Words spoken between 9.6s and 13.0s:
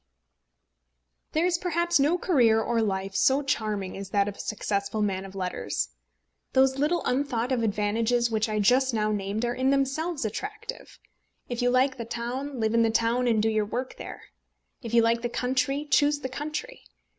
themselves attractive. If you like the town, live in the